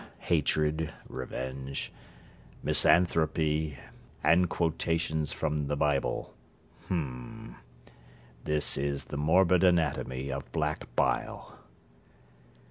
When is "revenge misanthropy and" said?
1.07-4.49